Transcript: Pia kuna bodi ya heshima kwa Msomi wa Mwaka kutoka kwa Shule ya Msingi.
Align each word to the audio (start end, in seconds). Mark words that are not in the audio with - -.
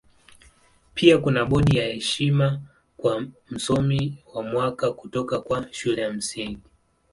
Pia 0.93 1.17
kuna 1.17 1.45
bodi 1.45 1.77
ya 1.77 1.85
heshima 1.87 2.61
kwa 2.97 3.25
Msomi 3.49 4.17
wa 4.33 4.43
Mwaka 4.43 4.91
kutoka 4.91 5.39
kwa 5.39 5.73
Shule 5.73 6.01
ya 6.01 6.13
Msingi. 6.13 6.61